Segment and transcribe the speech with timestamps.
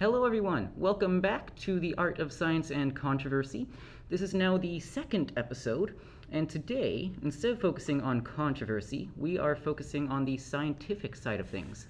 [0.00, 0.70] Hello, everyone.
[0.76, 3.66] Welcome back to the Art of Science and Controversy.
[4.08, 5.96] This is now the second episode,
[6.30, 11.48] and today, instead of focusing on controversy, we are focusing on the scientific side of
[11.48, 11.88] things.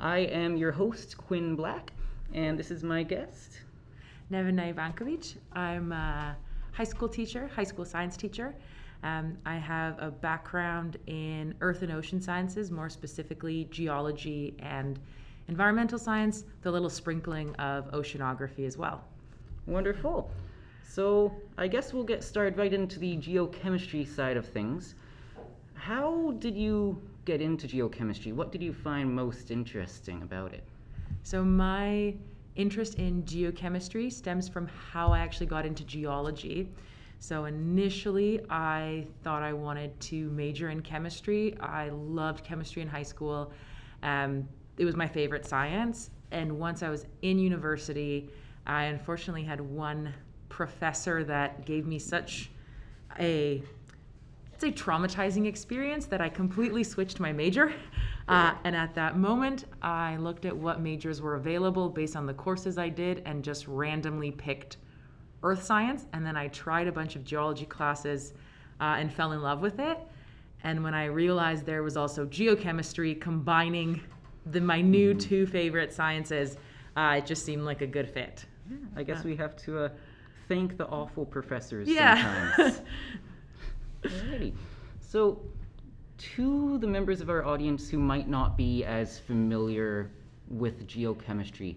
[0.00, 1.92] I am your host, Quinn Black,
[2.32, 3.60] and this is my guest.
[4.30, 5.36] Nevena Ivankovic.
[5.52, 6.34] I'm a
[6.72, 8.54] high school teacher, high school science teacher.
[9.02, 14.98] Um, I have a background in earth and ocean sciences, more specifically geology and
[15.52, 18.98] environmental science, the little sprinkling of oceanography as well.
[19.66, 20.30] Wonderful.
[20.82, 21.04] So,
[21.58, 24.94] I guess we'll get started right into the geochemistry side of things.
[25.74, 26.76] How did you
[27.24, 28.32] get into geochemistry?
[28.32, 30.64] What did you find most interesting about it?
[31.22, 32.14] So, my
[32.56, 36.68] interest in geochemistry stems from how I actually got into geology.
[37.18, 41.56] So initially, I thought I wanted to major in chemistry.
[41.60, 43.52] I loved chemistry in high school.
[44.02, 44.48] Um,
[44.78, 46.10] it was my favorite science.
[46.30, 48.30] And once I was in university,
[48.66, 50.14] I unfortunately had one
[50.48, 52.50] professor that gave me such
[53.18, 53.62] a
[54.54, 57.72] it's a traumatizing experience that I completely switched my major.
[58.28, 62.32] Uh, and at that moment, I looked at what majors were available based on the
[62.32, 64.76] courses I did and just randomly picked
[65.42, 66.06] earth science.
[66.12, 68.32] And then I tried a bunch of geology classes
[68.80, 69.98] uh, and fell in love with it.
[70.62, 74.00] And when I realized there was also geochemistry combining
[74.46, 76.56] the my new two favorite sciences,
[76.96, 78.44] uh, it just seemed like a good fit.
[78.70, 79.88] Yeah, I guess we have to uh,
[80.48, 82.54] thank the awful professors yeah.
[82.56, 82.82] sometimes.
[84.04, 84.54] Alrighty.
[85.00, 85.42] So,
[86.18, 90.10] to the members of our audience who might not be as familiar
[90.48, 91.76] with geochemistry,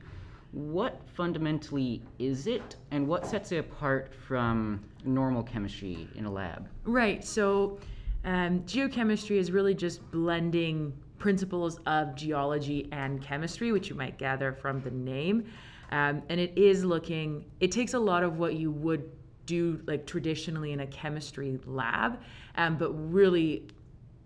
[0.52, 6.68] what fundamentally is it and what sets it apart from normal chemistry in a lab?
[6.86, 7.24] Right.
[7.24, 7.80] So,
[8.24, 14.52] um, geochemistry is really just blending principles of geology and chemistry, which you might gather
[14.52, 15.46] from the name.
[15.92, 19.10] Um, and it is looking, it takes a lot of what you would
[19.46, 22.20] do like traditionally in a chemistry lab,
[22.56, 23.68] um, but really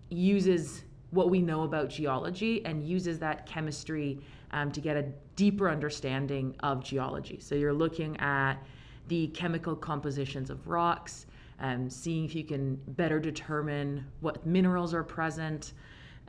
[0.09, 4.19] uses what we know about geology and uses that chemistry
[4.52, 5.03] um, to get a
[5.35, 7.40] deeper understanding of geology.
[7.40, 8.56] So you're looking at
[9.08, 11.25] the chemical compositions of rocks,
[11.59, 15.74] um, seeing if you can better determine what minerals are present.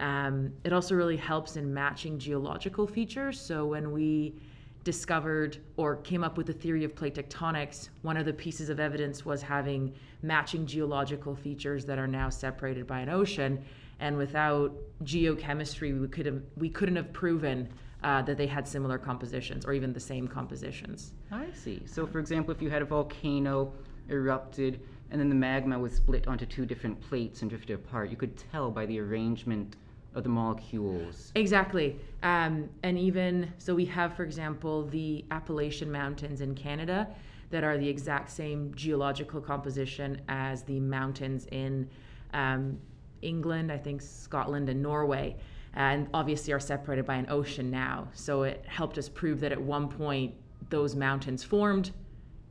[0.01, 3.39] Um, it also really helps in matching geological features.
[3.39, 4.35] So when we
[4.83, 8.81] discovered or came up with the theory of plate tectonics, one of the pieces of
[8.81, 13.63] evidence was having matching geological features that are now separated by an ocean.
[14.01, 14.73] And without
[15.05, 17.69] geochemistry, we could have we couldn't have proven
[18.03, 21.13] uh, that they had similar compositions or even the same compositions.
[21.31, 21.83] I see.
[21.85, 23.75] So, for example, if you had a volcano
[24.09, 24.81] erupted
[25.11, 28.39] and then the magma was split onto two different plates and drifted apart, you could
[28.51, 29.77] tell by the arrangement
[30.15, 31.33] of the molecules.
[31.35, 31.97] Exactly.
[32.23, 37.09] Um, and even so, we have, for example, the Appalachian Mountains in Canada
[37.51, 41.89] that are the exact same geological composition as the mountains in
[42.33, 42.79] um,
[43.23, 45.37] England, I think Scotland, and Norway.
[45.75, 48.09] And obviously are separated by an ocean now.
[48.13, 50.35] So it helped us prove that at one point
[50.69, 51.93] those mountains formed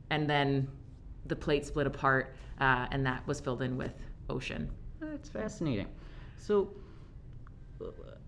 [0.08, 0.68] and then
[1.26, 3.92] the plate split apart uh, and that was filled in with
[4.28, 4.70] ocean.
[5.00, 5.86] That's fascinating.
[6.38, 6.70] So,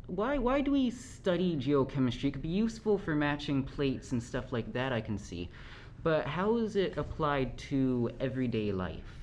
[0.07, 2.25] why why do we study geochemistry?
[2.25, 4.93] It could be useful for matching plates and stuff like that.
[4.93, 5.49] I can see,
[6.03, 9.19] but how is it applied to everyday life?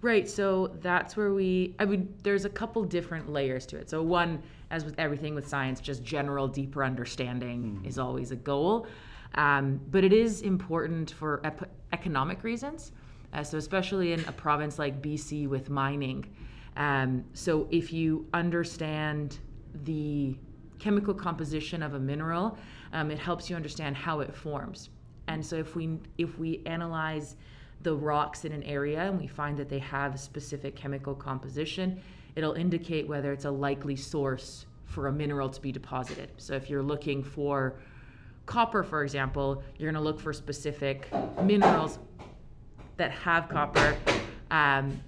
[0.00, 0.28] Right.
[0.28, 1.74] So that's where we.
[1.78, 3.90] I mean, there's a couple different layers to it.
[3.90, 7.88] So one, as with everything with science, just general deeper understanding mm.
[7.88, 8.86] is always a goal.
[9.36, 12.92] Um, but it is important for ep- economic reasons.
[13.32, 16.24] Uh, so especially in a province like BC with mining.
[16.76, 19.38] Um, so if you understand
[19.82, 20.36] the
[20.78, 22.58] chemical composition of a mineral,
[22.92, 24.90] um, it helps you understand how it forms.
[25.28, 27.36] And so if we if we analyze
[27.82, 32.00] the rocks in an area and we find that they have a specific chemical composition,
[32.34, 36.30] it'll indicate whether it's a likely source for a mineral to be deposited.
[36.36, 37.76] So if you're looking for
[38.46, 41.08] copper, for example, you're going to look for specific
[41.42, 41.98] minerals
[42.96, 43.96] that have copper.
[44.50, 45.00] Um,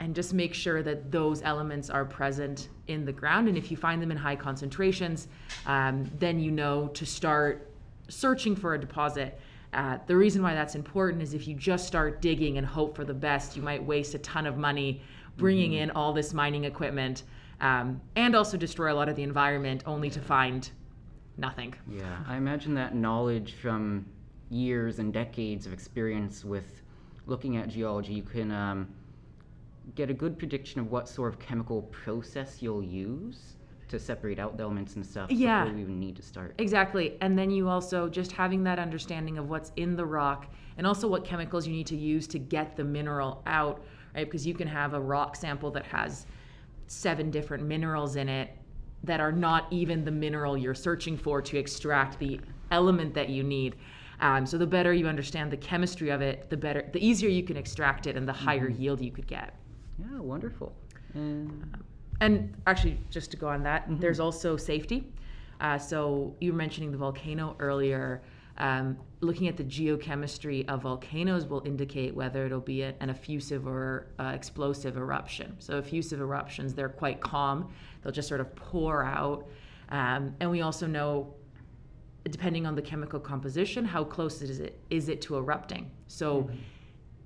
[0.00, 3.48] and just make sure that those elements are present in the ground.
[3.48, 5.28] And if you find them in high concentrations,
[5.66, 7.70] um, then you know to start
[8.08, 9.38] searching for a deposit.
[9.74, 13.04] Uh, the reason why that's important is if you just start digging and hope for
[13.04, 15.02] the best, you might waste a ton of money
[15.36, 15.82] bringing mm-hmm.
[15.82, 17.22] in all this mining equipment
[17.60, 20.70] um, and also destroy a lot of the environment only to find
[21.36, 21.74] nothing.
[21.88, 24.06] Yeah, I imagine that knowledge from
[24.48, 26.82] years and decades of experience with
[27.26, 28.50] looking at geology, you can.
[28.50, 28.88] Um,
[29.94, 33.56] get a good prediction of what sort of chemical process you'll use
[33.88, 35.64] to separate out the elements and stuff Yeah.
[35.64, 36.54] before we even need to start.
[36.58, 37.16] Exactly.
[37.20, 40.46] And then you also just having that understanding of what's in the rock
[40.78, 43.82] and also what chemicals you need to use to get the mineral out,
[44.14, 44.24] right?
[44.24, 46.26] Because you can have a rock sample that has
[46.86, 48.50] seven different minerals in it
[49.02, 52.38] that are not even the mineral you're searching for to extract the
[52.70, 53.74] element that you need.
[54.20, 57.42] Um, so the better you understand the chemistry of it, the better, the easier you
[57.42, 59.54] can extract it, and the higher yield you could get.
[60.00, 60.72] Yeah, wonderful.
[61.14, 61.76] And
[62.20, 65.12] And actually, just to go on that, there's also safety.
[65.60, 68.22] Uh, so you were mentioning the volcano earlier.
[68.58, 74.08] Um, looking at the geochemistry of volcanoes will indicate whether it'll be an effusive or
[74.18, 75.56] uh, explosive eruption.
[75.58, 79.48] So effusive eruptions, they're quite calm; they'll just sort of pour out.
[79.88, 81.34] Um, and we also know,
[82.24, 85.90] depending on the chemical composition, how close is it is it to erupting.
[86.06, 86.50] So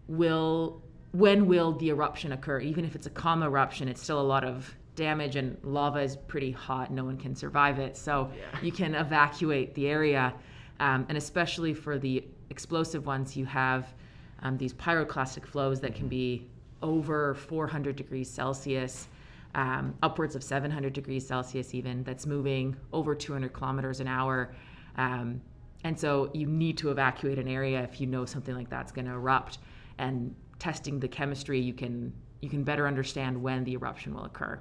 [0.07, 0.83] will
[1.15, 2.59] when will the eruption occur?
[2.59, 6.17] Even if it's a calm eruption it's still a lot of damage and lava is
[6.17, 6.91] pretty hot.
[6.91, 7.97] No one can survive it.
[7.97, 8.31] So
[8.63, 10.35] you can evacuate the area
[10.81, 13.95] um, and especially for the explosive ones you have
[14.43, 16.49] um, these pyroclastic flows that can be
[16.83, 19.07] over 400 degrees celsius
[19.55, 24.53] um, upwards of 700 degrees celsius even that's moving over 200 kilometers an hour.
[24.97, 25.41] Um,
[25.85, 29.05] and so you need to evacuate an area if you know something like that's going
[29.05, 29.59] to erupt.
[29.99, 34.61] And testing the chemistry, you can you can better understand when the eruption will occur.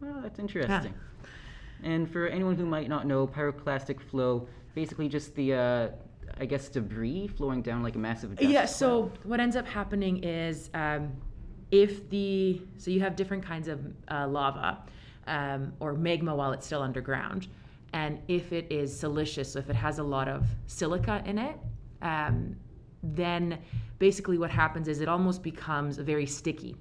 [0.00, 0.94] Well, that's interesting.
[0.94, 1.88] Yeah.
[1.92, 5.88] And for anyone who might not know, pyroclastic flow, basically just the, uh,
[6.38, 8.60] I guess, debris flowing down like a massive dust Yeah.
[8.60, 8.70] cloud.
[8.70, 11.12] So what ends up happening is um,
[11.70, 13.80] if the so you have different kinds of
[14.10, 14.78] uh, lava
[15.26, 17.48] um, or magma while it's still underground,
[17.92, 21.56] and if it is silicious, so if it has a lot of silica in it,
[22.02, 22.56] um,
[23.02, 23.58] then
[24.00, 26.74] basically what happens is it almost becomes very sticky,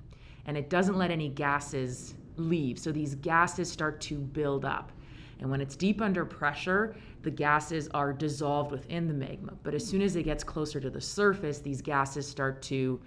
[0.48, 2.80] and it doesn't let any gases leave.
[2.80, 4.92] So these gases start to build up.
[5.40, 9.54] And when it's deep under pressure, the gases are dissolved within the magma.
[9.64, 13.00] But as soon as it gets closer to the surface, these gases start to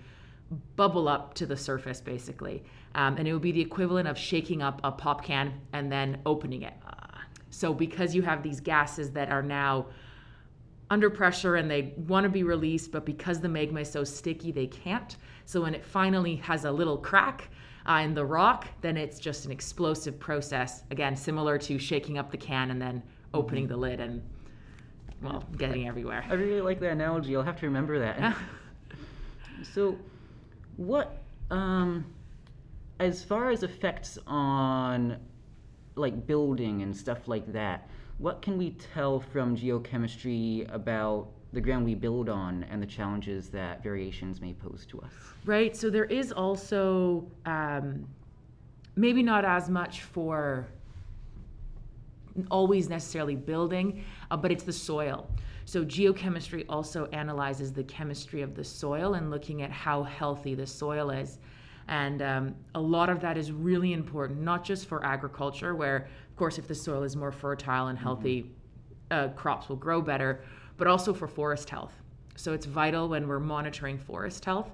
[0.77, 2.63] bubble up to the surface, basically.
[2.95, 6.21] Um, and it would be the equivalent of shaking up a pop can and then
[6.25, 6.75] opening it.
[7.51, 9.87] So, because you have these gases that are now
[10.93, 14.53] under pressure and they want to be released, but because the magma is so sticky,
[14.53, 15.17] they can't.
[15.47, 17.49] So, when it finally has a little crack,
[17.89, 20.85] uh, in the rock, then it's just an explosive process.
[20.91, 23.03] Again, similar to shaking up the can and then
[23.35, 24.23] opening the lid and,
[25.21, 26.25] well, getting everywhere.
[26.29, 27.35] I really like that analogy.
[27.35, 28.37] I'll have to remember that.
[29.75, 29.99] so,
[30.77, 32.05] what, um,
[33.01, 35.17] as far as effects on
[35.97, 37.89] like building and stuff like that,
[38.23, 43.49] what can we tell from geochemistry about the ground we build on and the challenges
[43.49, 45.13] that variations may pose to us?
[45.45, 45.77] Right.
[45.77, 48.07] So there is also um,
[48.95, 50.69] maybe not as much for
[52.49, 55.29] always necessarily building, uh, but it's the soil.
[55.65, 60.67] So geochemistry also analyzes the chemistry of the soil and looking at how healthy the
[60.67, 61.41] soil is.
[61.89, 66.07] And um, a lot of that is really important, not just for agriculture, where,
[66.43, 68.51] course, if the soil is more fertile and healthy,
[69.13, 70.43] uh, crops will grow better,
[70.77, 71.93] but also for forest health.
[72.35, 74.73] So it's vital when we're monitoring forest health.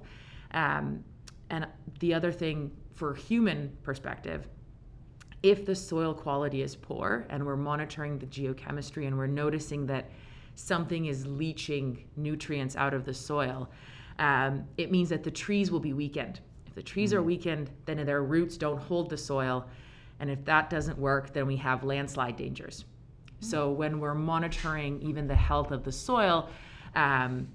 [0.55, 1.03] Um,
[1.51, 1.67] and
[1.99, 4.47] the other thing for human perspective,
[5.43, 10.09] if the soil quality is poor and we're monitoring the geochemistry and we're noticing that
[10.55, 13.69] something is leaching nutrients out of the soil,
[14.17, 16.39] um, it means that the trees will be weakened.
[16.65, 19.67] If the trees are weakened, then their roots don't hold the soil.
[20.19, 22.85] And if that doesn't work, then we have landslide dangers.
[23.39, 26.49] So when we're monitoring even the health of the soil,
[26.95, 27.47] um,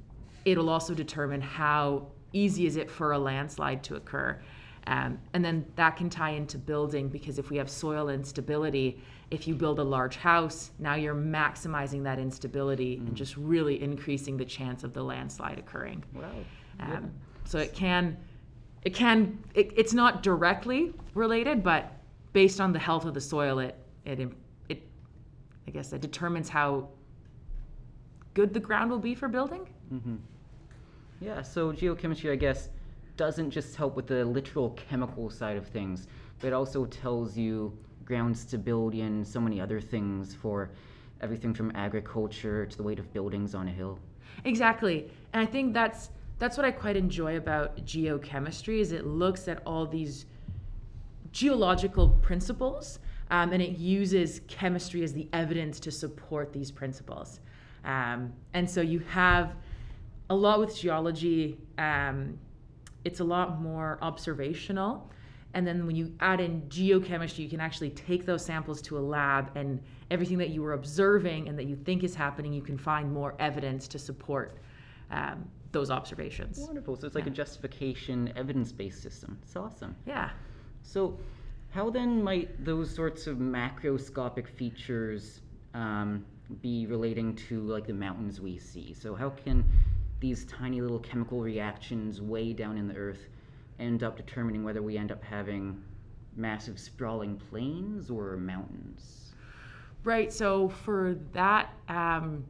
[0.45, 4.41] it'll also determine how easy is it for a landslide to occur.
[4.87, 9.49] Um, and then that can tie into building because if we have soil instability, if
[9.49, 14.45] you build a large house, now you're maximizing that instability and just really increasing the
[14.45, 16.05] chance of the landslide occurring.
[16.15, 16.31] Wow.
[16.81, 17.13] Um,
[17.45, 18.17] so it can,
[18.83, 21.93] it can, it, it's not directly related, but
[22.35, 23.75] based on the health of the soil, it,
[24.05, 24.21] it,
[24.69, 24.83] it,
[25.67, 26.89] I guess, it determines how
[28.35, 29.67] good the ground will be for building.
[29.91, 30.17] Mm-hmm.
[31.23, 32.69] Yeah, so geochemistry, I guess,
[33.17, 36.09] doesn't just help with the literal chemical side of things,
[36.41, 37.73] but it also tells you
[38.05, 40.71] ground stability and so many other things for
[41.21, 43.99] everything from agriculture to the weight of buildings on a hill.
[44.45, 45.09] Exactly.
[45.33, 46.11] And I think that's
[46.41, 50.27] that's what I quite enjoy about geochemistry is it looks at all these
[51.35, 53.01] geological principles
[53.31, 57.41] um, and it uses chemistry as the evidence to support these principles.
[57.85, 59.57] Um, and so you have
[60.31, 61.59] a lot with geology.
[61.77, 62.39] Um,
[63.05, 65.11] it's a lot more observational,
[65.55, 69.01] And then when you add in geochemistry, you can actually take those samples to a
[69.01, 72.77] lab and everything that you were observing and that you think is happening, you can
[72.77, 74.59] find more evidence to support
[75.11, 76.59] um, those observations.
[76.59, 76.97] Wonderful.
[76.97, 77.31] So it's like yeah.
[77.31, 79.39] a justification, evidence based system.
[79.43, 79.95] It's awesome.
[80.07, 80.31] Yeah.
[80.85, 81.19] So,
[81.71, 85.41] how then might those sorts of macroscopic features
[85.73, 86.25] um,
[86.63, 88.95] be relating to like the mountains we see?
[88.95, 89.65] So, how can
[90.21, 93.27] these tiny little chemical reactions way down in the earth
[93.81, 95.83] end up determining whether we end up having
[96.37, 99.35] massive sprawling plains or mountains?
[100.05, 100.33] Right.
[100.33, 102.45] So for that, um,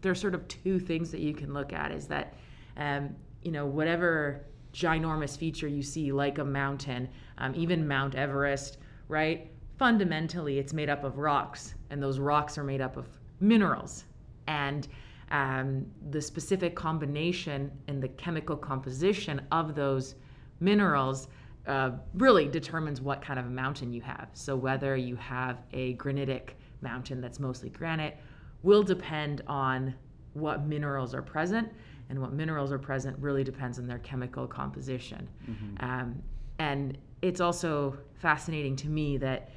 [0.00, 1.90] there's sort of two things that you can look at.
[1.90, 2.34] Is that
[2.76, 7.08] um, you know whatever ginormous feature you see, like a mountain,
[7.40, 8.78] um, even Mount Everest,
[9.08, 9.50] right?
[9.78, 13.06] Fundamentally, it's made up of rocks, and those rocks are made up of
[13.40, 14.04] minerals.
[14.46, 14.86] And
[15.30, 20.16] um, the specific combination and the chemical composition of those
[20.60, 21.28] minerals
[21.66, 24.28] uh, really determines what kind of a mountain you have.
[24.32, 28.16] So, whether you have a granitic mountain that's mostly granite
[28.62, 29.94] will depend on
[30.34, 31.68] what minerals are present.
[32.08, 35.28] And what minerals are present really depends on their chemical composition.
[35.48, 35.84] Mm-hmm.
[35.84, 36.22] Um,
[36.58, 39.50] and it's also fascinating to me that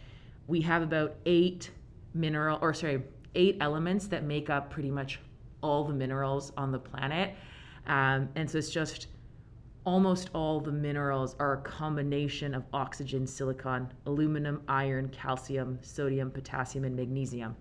[0.47, 1.71] we have about eight
[2.13, 3.01] mineral, or sorry,
[3.35, 5.19] eight elements that make up pretty much
[5.61, 7.35] all the minerals on the planet.
[7.87, 9.07] Um, and so it's just
[9.85, 16.85] almost all the minerals are a combination of oxygen, silicon, aluminum, iron, calcium, sodium, potassium,
[16.85, 17.55] and magnesium.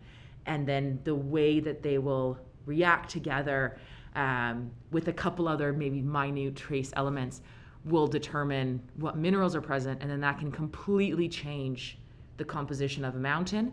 [0.47, 3.79] And then the way that they will react together
[4.15, 7.41] um, with a couple other maybe minute trace elements
[7.85, 11.99] will determine what minerals are present, and then that can completely change
[12.37, 13.73] the composition of a mountain.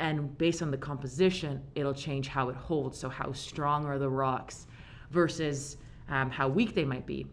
[0.00, 2.98] And based on the composition, it'll change how it holds.
[2.98, 4.66] So, how strong are the rocks
[5.10, 5.78] versus
[6.08, 7.26] um, how weak they might be.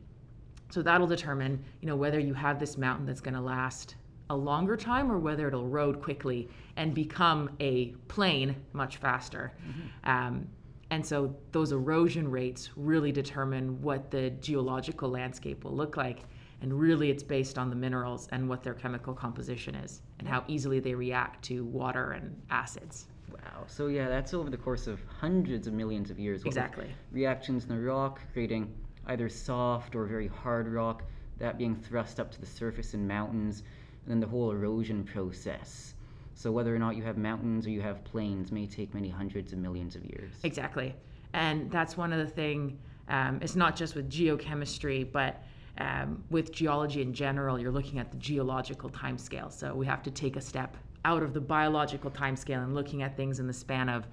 [0.69, 3.95] So that'll determine, you know, whether you have this mountain that's going to last
[4.29, 9.53] a longer time or whether it'll erode quickly and become a plain much faster.
[9.67, 10.10] Mm-hmm.
[10.10, 10.48] Um,
[10.92, 16.24] and so those erosion rates really determine what the geological landscape will look like.
[16.62, 20.44] And really, it's based on the minerals and what their chemical composition is and how
[20.48, 23.08] easily they react to water and acids.
[23.32, 23.63] Wow.
[23.68, 26.44] So, yeah, that's over the course of hundreds of millions of years.
[26.46, 26.88] Exactly.
[27.12, 28.74] Reactions in the rock creating
[29.08, 31.04] either soft or very hard rock,
[31.38, 33.63] that being thrust up to the surface in mountains,
[34.04, 35.94] and then the whole erosion process.
[36.36, 39.54] So whether or not you have mountains or you have plains may take many hundreds
[39.54, 40.34] of millions of years.
[40.44, 40.94] Exactly,
[41.34, 42.77] and that's one of the thing.
[43.08, 45.44] Um, it's not just with geochemistry, but
[45.77, 49.51] um, with geology in general, you're looking at the geological timescale.
[49.51, 53.15] So we have to take a step out of the biological timescale and looking at
[53.15, 54.08] things in the span of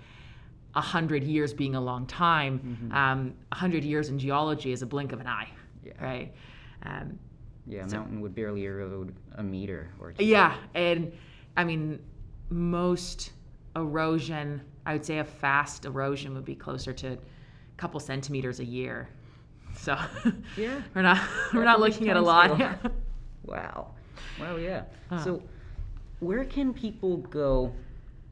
[0.75, 2.93] a hundred years being a long time, mm-hmm.
[2.93, 5.49] um, a hundred years in geology is a blink of an eye,
[5.85, 5.93] yeah.
[6.01, 6.35] right?
[6.85, 7.19] Um,
[7.67, 10.25] yeah, a so, mountain would barely erode a meter or two.
[10.25, 11.13] Yeah, and
[11.57, 12.01] I mean,
[12.53, 13.33] most
[13.77, 17.19] erosion, I would say a fast erosion would be closer to a
[17.77, 19.09] couple centimeters a year.
[19.77, 19.99] So
[20.57, 21.21] yeah, we're not
[21.55, 22.61] we're not looking at a lot.
[23.45, 23.93] wow,
[24.39, 24.85] wow, yeah.
[25.09, 25.25] Huh.
[25.25, 25.43] So
[26.21, 27.73] where can people go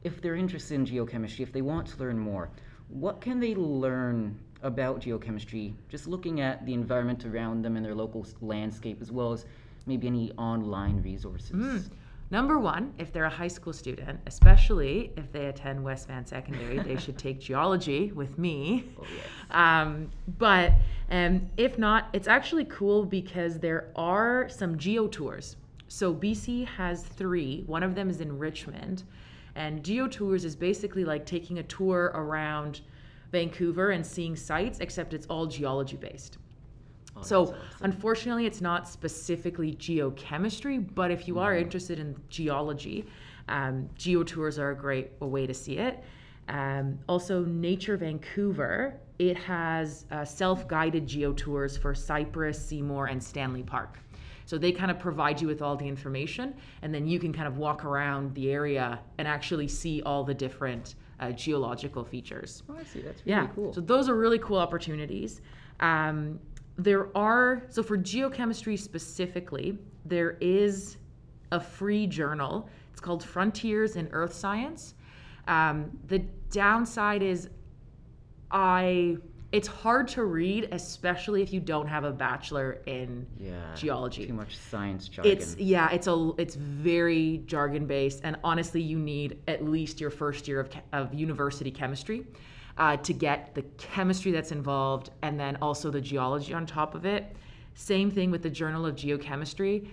[0.03, 2.49] if they're interested in geochemistry, if they want to learn more,
[2.89, 7.95] what can they learn about geochemistry just looking at the environment around them and their
[7.95, 9.45] local landscape as well as
[9.85, 11.51] maybe any online resources?
[11.51, 11.89] Mm.
[12.31, 16.79] Number one, if they're a high school student, especially if they attend West Van Secondary,
[16.79, 18.85] they should take geology with me.
[18.97, 19.25] Oh, yes.
[19.51, 20.09] um,
[20.39, 20.71] but
[21.09, 25.57] um, if not, it's actually cool because there are some geo tours.
[25.89, 27.63] So BC has three.
[27.67, 29.03] One of them is in Richmond.
[29.55, 32.79] And Geo Tours is basically like taking a tour around
[33.31, 36.37] Vancouver and seeing sites, except it's all geology based.
[37.21, 41.63] So, unfortunately, it's not specifically geochemistry, but if you are mm-hmm.
[41.63, 43.05] interested in geology,
[43.47, 46.03] um, geo tours are a great way to see it.
[46.49, 53.63] Um, also, Nature Vancouver, it has uh, self guided geotours for Cypress, Seymour, and Stanley
[53.63, 53.99] Park.
[54.45, 57.47] So they kind of provide you with all the information, and then you can kind
[57.47, 62.63] of walk around the area and actually see all the different uh, geological features.
[62.67, 63.01] Oh, I see.
[63.01, 63.47] That's really yeah.
[63.55, 63.73] cool.
[63.73, 65.41] So those are really cool opportunities.
[65.79, 66.39] Um,
[66.77, 70.97] there are so for geochemistry specifically, there is
[71.51, 72.69] a free journal.
[72.91, 74.95] It's called Frontiers in Earth Science.
[75.47, 77.49] Um, the downside is
[78.51, 79.17] I
[79.51, 84.25] it's hard to read, especially if you don't have a bachelor in yeah, geology.
[84.25, 85.31] Too much science jargon.
[85.31, 90.09] It's yeah, it's a it's very jargon based, and honestly, you need at least your
[90.09, 92.25] first year of of university chemistry
[92.81, 97.05] uh, to get the chemistry that's involved, and then also the geology on top of
[97.05, 97.35] it.
[97.75, 99.87] Same thing with the Journal of Geochemistry.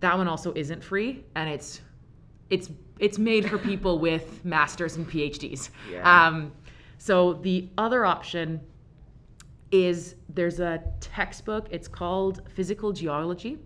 [0.00, 1.82] that one also isn't free, and it's
[2.50, 2.68] it's
[2.98, 5.70] it's made for people with masters and PhDs.
[5.88, 6.02] Yeah.
[6.02, 6.50] Um,
[6.98, 8.60] so the other option
[9.70, 11.68] is there's a textbook.
[11.70, 13.60] It's called Physical Geology,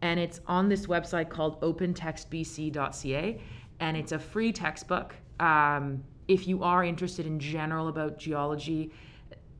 [0.00, 3.40] and it's on this website called opentextbc.ca,
[3.78, 5.14] and it's a free textbook.
[5.38, 8.92] Um, if you are interested in general about geology,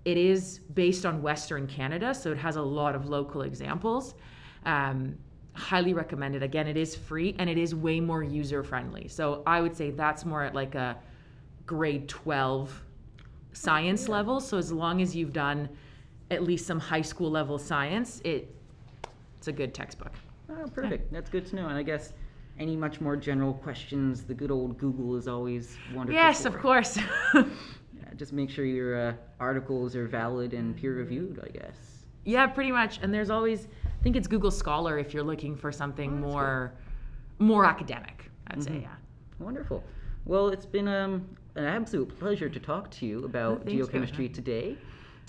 [0.05, 4.15] it is based on Western Canada, so it has a lot of local examples.
[4.65, 5.17] Um,
[5.55, 6.43] highly recommended.
[6.43, 9.09] Again, it is free and it is way more user friendly.
[9.09, 10.97] So I would say that's more at like a
[11.67, 12.83] grade 12
[13.53, 14.15] science yeah.
[14.15, 14.41] level.
[14.41, 15.69] So as long as you've done
[16.31, 18.55] at least some high school level science, it
[19.37, 20.13] it's a good textbook.
[20.49, 21.11] Oh, perfect.
[21.11, 21.19] Yeah.
[21.19, 21.67] That's good to know.
[21.67, 22.13] And I guess
[22.59, 26.21] any much more general questions, the good old Google is always wonderful.
[26.21, 26.49] Yes, for.
[26.49, 26.99] of course.
[27.35, 27.45] yeah,
[28.17, 32.05] just make sure your uh, articles are valid and peer reviewed, I guess.
[32.25, 33.01] Yeah, pretty much.
[33.03, 36.73] And there's always, I think it's Google Scholar if you're looking for something oh, more,
[37.39, 37.45] good.
[37.45, 38.31] more academic.
[38.49, 38.75] I'd mm-hmm.
[38.75, 38.95] say, yeah.
[39.39, 39.83] Wonderful.
[40.25, 44.77] Well, it's been um, an absolute pleasure to talk to you about geochemistry today.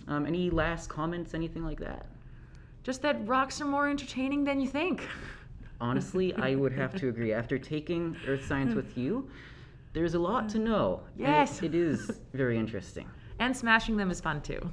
[0.07, 2.05] Um, any last comments, anything like that?
[2.83, 5.07] Just that rocks are more entertaining than you think.
[5.81, 7.33] Honestly, I would have to agree.
[7.33, 8.77] After taking Earth Science hmm.
[8.77, 9.29] with you,
[9.93, 11.01] there's a lot to know.
[11.17, 11.59] Yes.
[11.59, 13.09] It, it is very interesting.
[13.39, 14.71] And smashing them is fun too.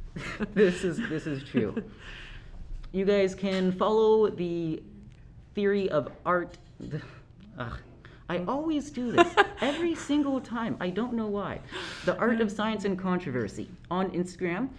[0.54, 1.82] this is this is true.
[2.92, 4.82] You guys can follow the
[5.54, 6.58] theory of art.
[7.58, 7.78] Ugh,
[8.28, 8.48] I hmm.
[8.48, 10.76] always do this every single time.
[10.80, 11.60] I don't know why.
[12.04, 12.56] The art of hmm.
[12.56, 14.70] science and controversy on Instagram.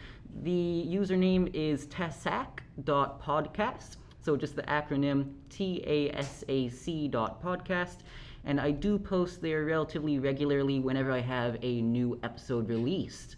[0.44, 3.98] The username is tasac.podcast.
[4.22, 7.98] So just the acronym T A S A C dot podcast.
[8.44, 13.36] And I do post there relatively regularly whenever I have a new episode released.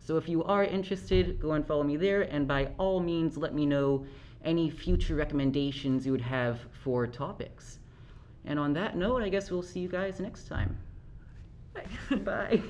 [0.00, 2.22] So if you are interested, go and follow me there.
[2.22, 4.06] And by all means, let me know
[4.44, 7.78] any future recommendations you would have for topics.
[8.44, 10.76] And on that note, I guess we'll see you guys next time.
[11.74, 12.16] Bye.
[12.16, 12.62] Bye.